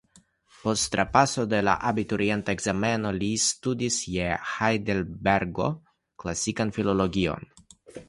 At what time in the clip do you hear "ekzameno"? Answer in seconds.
2.59-3.13